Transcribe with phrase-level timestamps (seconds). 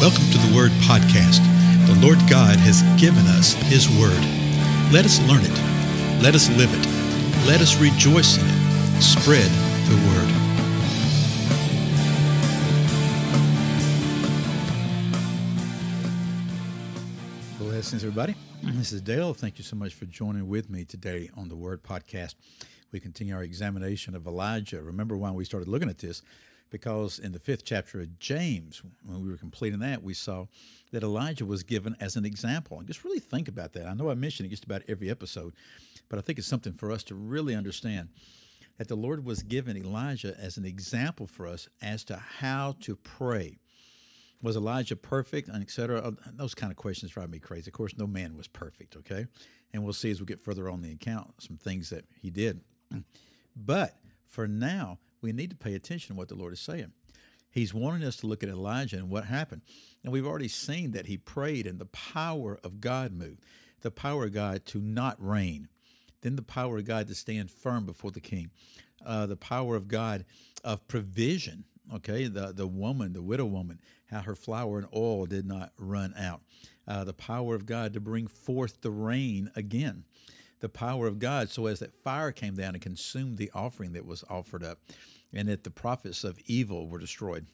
[0.00, 1.44] Welcome to the Word Podcast.
[1.86, 4.18] The Lord God has given us His Word.
[4.90, 6.22] Let us learn it.
[6.22, 6.86] Let us live it.
[7.46, 9.02] Let us rejoice in it.
[9.02, 9.50] Spread
[9.90, 10.30] the Word.
[17.58, 18.34] Blessings, everybody.
[18.62, 19.34] This is Dale.
[19.34, 22.36] Thank you so much for joining with me today on the Word Podcast.
[22.90, 24.80] We continue our examination of Elijah.
[24.82, 26.22] Remember why we started looking at this?
[26.70, 30.46] Because in the fifth chapter of James, when we were completing that, we saw
[30.92, 32.78] that Elijah was given as an example.
[32.78, 33.86] And just really think about that.
[33.86, 35.54] I know I mention it just about every episode,
[36.08, 38.08] but I think it's something for us to really understand
[38.78, 42.96] that the Lord was given Elijah as an example for us as to how to
[42.96, 43.58] pray.
[44.42, 45.98] Was Elijah perfect, and et cetera?
[45.98, 47.68] Uh, those kind of questions drive me crazy.
[47.68, 49.26] Of course, no man was perfect, okay?
[49.74, 52.60] And we'll see as we get further on the account some things that he did.
[53.56, 53.96] But
[54.28, 56.92] for now, we need to pay attention to what the Lord is saying.
[57.50, 59.62] He's wanting us to look at Elijah and what happened.
[60.04, 63.42] And we've already seen that he prayed and the power of God moved,
[63.80, 65.68] the power of God to not rain,
[66.22, 68.50] then the power of God to stand firm before the king,
[69.04, 70.24] uh, the power of God
[70.62, 71.64] of provision.
[71.92, 73.80] Okay, the, the woman, the widow woman,
[74.10, 76.40] how her flour and oil did not run out.
[76.86, 80.04] Uh, the power of God to bring forth the rain again
[80.60, 84.06] the power of God so as that fire came down and consumed the offering that
[84.06, 84.78] was offered up,
[85.32, 87.46] and that the prophets of Baal were destroyed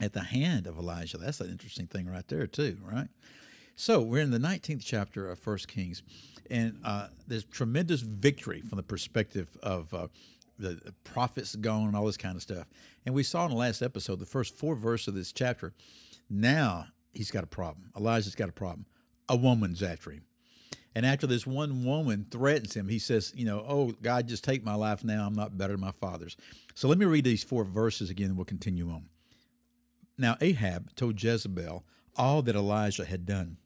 [0.00, 1.18] at the hand of Elijah.
[1.18, 3.08] That's an interesting thing right there, too, right?
[3.76, 6.02] So we're in the 19th chapter of First Kings,
[6.50, 10.08] and uh, there's tremendous victory from the perspective of uh,
[10.58, 12.66] the prophets gone and all this kind of stuff.
[13.06, 15.72] And we saw in the last episode, the first four verses of this chapter,
[16.28, 17.90] now he's got a problem.
[17.96, 18.86] Elijah's got a problem.
[19.28, 20.24] A woman's after him.
[20.94, 24.64] And after this one woman threatens him, he says, You know, oh, God, just take
[24.64, 25.26] my life now.
[25.26, 26.36] I'm not better than my father's.
[26.74, 29.04] So let me read these four verses again and we'll continue on.
[30.18, 31.84] Now, Ahab told Jezebel
[32.16, 33.56] all that Elijah had done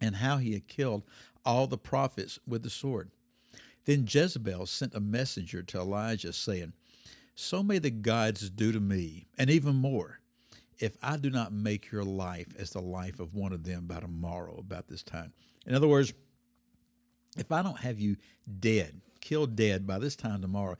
[0.00, 1.04] and how he had killed
[1.44, 3.10] all the prophets with the sword.
[3.86, 6.74] Then Jezebel sent a messenger to Elijah, saying,
[7.34, 10.20] So may the gods do to me, and even more,
[10.78, 14.00] if I do not make your life as the life of one of them by
[14.00, 15.32] tomorrow, about this time.
[15.66, 16.12] In other words,
[17.36, 18.16] if I don't have you
[18.60, 20.76] dead, killed dead by this time tomorrow,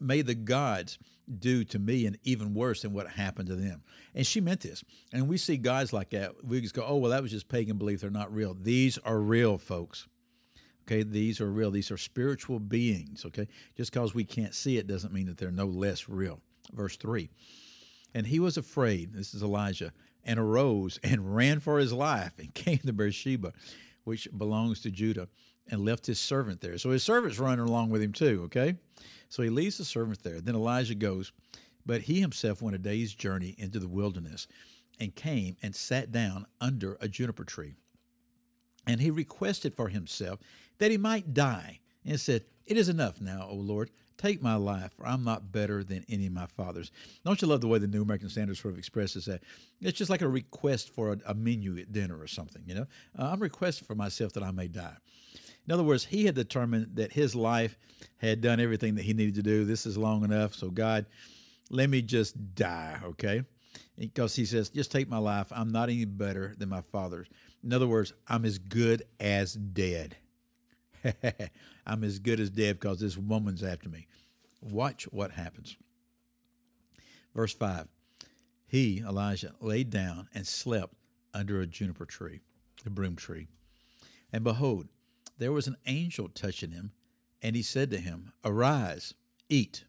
[0.00, 0.98] may the gods
[1.38, 3.82] do to me and even worse than what happened to them.
[4.14, 4.84] And she meant this.
[5.12, 6.44] And we see guys like that.
[6.44, 8.00] We just go, oh, well, that was just pagan belief.
[8.00, 8.54] They're not real.
[8.54, 10.08] These are real, folks.
[10.86, 11.70] Okay, these are real.
[11.70, 13.24] These are spiritual beings.
[13.24, 16.40] Okay, just because we can't see it doesn't mean that they're no less real.
[16.72, 17.30] Verse 3
[18.14, 19.92] And he was afraid, this is Elijah,
[20.24, 23.52] and arose and ran for his life and came to Beersheba
[24.04, 25.28] which belongs to Judah,
[25.68, 26.76] and left his servant there.
[26.78, 28.76] So his servant's running along with him too, okay?
[29.28, 30.40] So he leaves the servant there.
[30.40, 31.32] Then Elijah goes,
[31.86, 34.48] but he himself went a day's journey into the wilderness
[34.98, 37.74] and came and sat down under a juniper tree.
[38.86, 40.40] And he requested for himself
[40.78, 43.90] that he might die and said, It is enough now, O Lord.
[44.22, 46.92] Take my life, for I'm not better than any of my fathers.
[47.24, 49.42] Don't you love the way the New American Standard sort of expresses that?
[49.80, 52.86] It's just like a request for a, a menu at dinner or something, you know?
[53.18, 54.94] Uh, I'm requesting for myself that I may die.
[55.66, 57.76] In other words, he had determined that his life
[58.18, 59.64] had done everything that he needed to do.
[59.64, 60.54] This is long enough.
[60.54, 61.06] So, God,
[61.70, 63.42] let me just die, okay?
[63.98, 65.48] Because he says, just take my life.
[65.50, 67.26] I'm not any better than my father's.
[67.64, 70.16] In other words, I'm as good as dead.
[71.86, 74.06] I'm as good as dead because this woman's after me.
[74.60, 75.76] Watch what happens.
[77.34, 77.88] Verse 5
[78.66, 80.94] He, Elijah, laid down and slept
[81.34, 82.40] under a juniper tree,
[82.86, 83.48] a broom tree.
[84.32, 84.88] And behold,
[85.38, 86.92] there was an angel touching him,
[87.42, 89.14] and he said to him, Arise,
[89.48, 89.84] eat.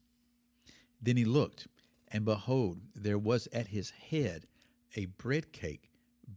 [1.02, 1.68] Then he looked,
[2.08, 4.48] and behold, there was at his head
[4.96, 5.92] a bread cake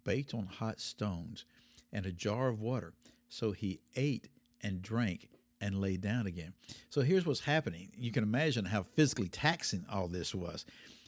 [0.04, 1.44] baked on hot stones
[1.92, 2.92] and a jar of water.
[3.28, 4.28] So he ate
[4.60, 5.28] and drank
[5.60, 6.52] and lay down again.
[6.90, 7.90] So here's what's happening.
[7.96, 10.64] You can imagine how physically taxing all this was.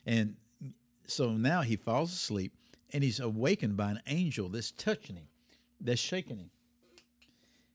[0.06, 0.36] And
[1.06, 2.52] so now he falls asleep
[2.92, 5.28] and he's awakened by an angel that's touching him,
[5.80, 6.50] that's shaking him.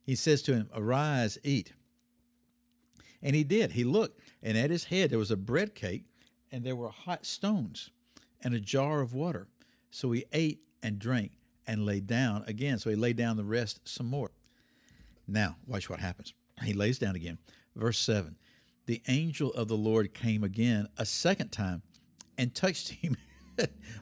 [0.03, 1.73] He says to him, Arise, eat.
[3.21, 3.71] And he did.
[3.71, 6.03] He looked, and at his head there was a bread cake,
[6.51, 7.89] and there were hot stones
[8.43, 9.47] and a jar of water.
[9.91, 11.31] So he ate and drank
[11.65, 12.79] and lay down again.
[12.79, 14.31] So he lay down the rest some more.
[15.27, 16.33] Now, watch what happens.
[16.61, 17.37] He lays down again.
[17.75, 18.35] Verse 7
[18.85, 21.81] The angel of the Lord came again a second time
[22.37, 23.17] and touched him.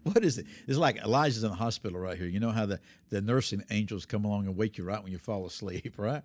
[0.03, 0.45] what is it?
[0.68, 2.27] It's like Elijah's in the hospital right here.
[2.27, 5.18] You know how the, the nursing angels come along and wake you right when you
[5.18, 6.24] fall asleep, right?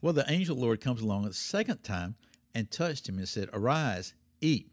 [0.00, 2.16] Well, the angel the Lord comes along a second time
[2.54, 4.70] and touched him and said, Arise, eat,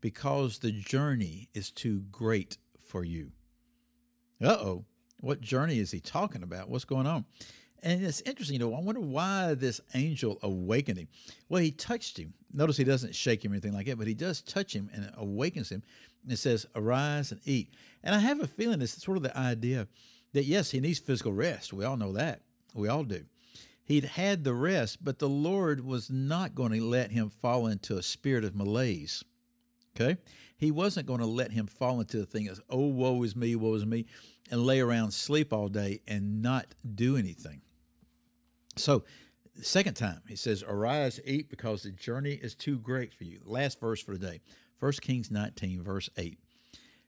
[0.00, 3.32] because the journey is too great for you.
[4.42, 4.84] Uh oh,
[5.20, 6.68] what journey is he talking about?
[6.68, 7.24] What's going on?
[7.84, 11.08] And it's interesting, you know, I wonder why this angel awakened him.
[11.50, 12.32] Well, he touched him.
[12.50, 15.12] Notice he doesn't shake him or anything like that, but he does touch him and
[15.18, 15.82] awakens him.
[16.26, 17.74] And says, Arise and eat.
[18.02, 19.86] And I have a feeling it's sort of the idea
[20.32, 21.74] that, yes, he needs physical rest.
[21.74, 22.40] We all know that.
[22.72, 23.22] We all do.
[23.84, 27.98] He'd had the rest, but the Lord was not going to let him fall into
[27.98, 29.22] a spirit of malaise.
[29.94, 30.16] Okay?
[30.56, 33.54] He wasn't going to let him fall into the thing of, oh, woe is me,
[33.54, 34.06] woe is me,
[34.50, 37.60] and lay around, sleep all day, and not do anything.
[38.76, 39.04] So,
[39.60, 43.40] second time, he says, Arise, eat, because the journey is too great for you.
[43.44, 44.40] Last verse for the day
[44.80, 46.38] 1 Kings 19, verse 8.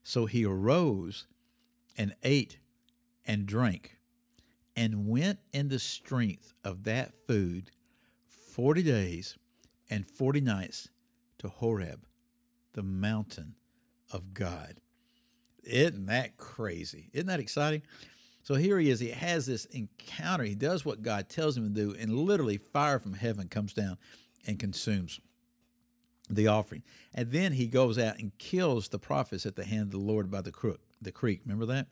[0.02, 1.26] So he arose
[1.98, 2.58] and ate
[3.26, 3.98] and drank
[4.76, 7.70] and went in the strength of that food
[8.26, 9.36] 40 days
[9.90, 10.88] and 40 nights
[11.38, 12.06] to Horeb,
[12.74, 13.56] the mountain
[14.12, 14.76] of God.
[15.64, 17.10] Isn't that crazy?
[17.12, 17.82] Isn't that exciting?
[18.46, 19.00] So here he is.
[19.00, 20.44] He has this encounter.
[20.44, 23.98] He does what God tells him to do, and literally fire from heaven comes down
[24.46, 25.18] and consumes
[26.30, 26.84] the offering.
[27.12, 30.30] And then he goes out and kills the prophets at the hand of the Lord
[30.30, 31.40] by the crook, the creek.
[31.44, 31.88] Remember that?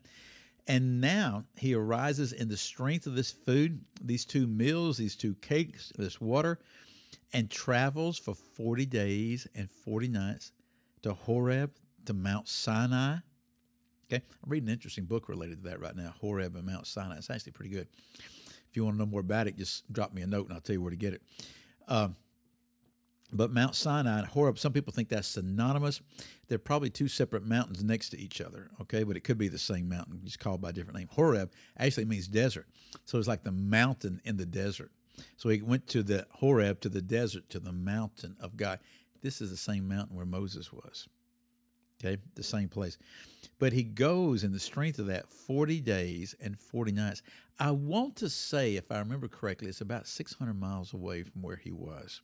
[0.65, 5.35] And now he arises in the strength of this food, these two meals, these two
[5.41, 6.59] cakes, this water,
[7.33, 10.53] and travels for 40 days and 40 nights
[11.01, 11.71] to Horeb,
[12.05, 13.17] to Mount Sinai,
[14.11, 17.17] Okay, I'm reading an interesting book related to that right now, Horeb and Mount Sinai.
[17.17, 17.87] It's actually pretty good.
[18.69, 20.61] If you want to know more about it, just drop me a note and I'll
[20.61, 21.23] tell you where to get it.
[21.87, 22.15] Um,
[23.33, 26.01] but Mount Sinai and Horeb, some people think that's synonymous.
[26.47, 29.03] They're probably two separate mountains next to each other, okay?
[29.03, 31.09] But it could be the same mountain, just called by a different name.
[31.11, 32.67] Horeb actually means desert.
[33.05, 34.91] So it's like the mountain in the desert.
[35.37, 38.79] So he went to the Horeb, to the desert, to the mountain of God.
[39.21, 41.07] This is the same mountain where Moses was.
[42.05, 42.97] Okay, the same place.
[43.57, 47.21] But he goes in the strength of that 40 days and 40 nights.
[47.59, 51.55] I want to say, if I remember correctly, it's about 600 miles away from where
[51.55, 52.21] he was.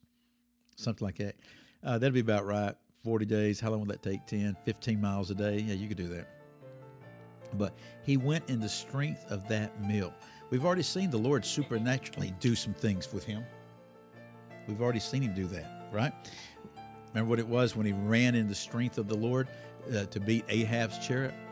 [0.75, 1.35] Something like that.
[1.83, 2.75] Uh, that'd be about right.
[3.03, 3.59] 40 days.
[3.59, 4.25] How long would that take?
[4.27, 5.59] 10, 15 miles a day?
[5.59, 6.27] Yeah, you could do that.
[7.53, 7.73] But
[8.03, 10.13] he went in the strength of that meal.
[10.51, 13.43] We've already seen the Lord supernaturally do some things with him.
[14.67, 16.13] We've already seen him do that, right?
[17.13, 19.47] Remember what it was when he ran in the strength of the Lord
[19.95, 20.97] uh, to beat Ahab's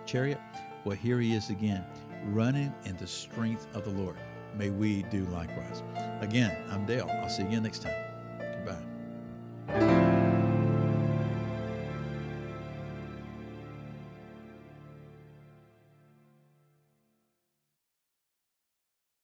[0.05, 0.39] chariot?
[0.85, 1.85] Well, here he is again,
[2.27, 4.17] running in the strength of the Lord.
[4.57, 5.83] May we do likewise.
[6.21, 7.09] Again, I'm Dale.
[7.21, 8.08] I'll see you again next time.